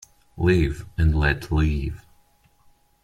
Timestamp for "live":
0.35-0.87, 1.51-2.03